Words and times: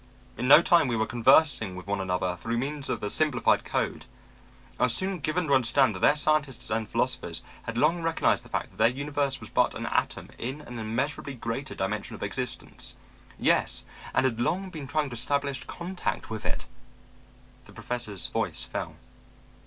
"In 0.35 0.47
no 0.47 0.63
time 0.63 0.87
we 0.87 0.95
were 0.95 1.05
conversing 1.05 1.75
with 1.75 1.85
one 1.85 2.01
another 2.01 2.35
through 2.35 2.57
means 2.57 2.89
of 2.89 3.03
a 3.03 3.09
simplified 3.11 3.63
code. 3.63 4.07
I 4.79 4.83
was 4.85 4.95
soon 4.95 5.19
given 5.19 5.45
to 5.45 5.53
understand 5.53 5.93
that 5.93 5.99
their 5.99 6.15
scientists 6.15 6.71
and 6.71 6.89
philosophers 6.89 7.43
had 7.67 7.77
long 7.77 8.01
recognized 8.01 8.43
the 8.43 8.49
fact 8.49 8.71
that 8.71 8.77
their 8.77 8.87
universe 8.87 9.39
was 9.39 9.49
but 9.49 9.75
an 9.75 9.85
atom 9.85 10.29
in 10.39 10.59
an 10.61 10.79
immeasurably 10.79 11.35
greater 11.35 11.75
dimension 11.75 12.15
of 12.15 12.23
existence; 12.23 12.95
yes, 13.37 13.85
and 14.15 14.25
had 14.25 14.39
long 14.39 14.71
been 14.71 14.87
trying 14.87 15.11
to 15.11 15.13
establish 15.13 15.63
contact 15.65 16.31
with 16.31 16.47
it.' 16.47 16.65
The 17.65 17.71
Professor's 17.71 18.25
voice 18.25 18.63
fell. 18.63 18.95